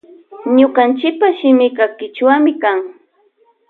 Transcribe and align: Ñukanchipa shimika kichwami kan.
Ñukanchipa 0.55 1.27
shimika 1.37 1.85
kichwami 1.97 2.51
kan. 2.61 2.79